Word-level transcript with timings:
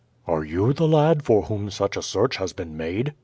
"Are 0.25 0.43
you 0.43 0.73
the 0.73 0.87
lad 0.87 1.21
for 1.21 1.43
whom 1.43 1.69
such 1.69 1.95
a 1.95 2.01
search 2.01 2.37
has 2.37 2.53
been 2.53 2.75
made?" 2.75 3.13